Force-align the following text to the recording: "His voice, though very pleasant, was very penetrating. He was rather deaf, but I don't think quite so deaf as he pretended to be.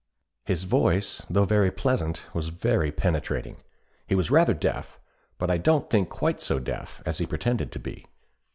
"His 0.45 0.63
voice, 0.63 1.23
though 1.29 1.45
very 1.45 1.69
pleasant, 1.69 2.25
was 2.33 2.47
very 2.47 2.91
penetrating. 2.91 3.57
He 4.07 4.15
was 4.15 4.31
rather 4.31 4.55
deaf, 4.55 4.99
but 5.37 5.51
I 5.51 5.57
don't 5.59 5.91
think 5.91 6.09
quite 6.09 6.41
so 6.41 6.57
deaf 6.57 7.03
as 7.05 7.19
he 7.19 7.27
pretended 7.27 7.71
to 7.71 7.77
be. 7.79 8.07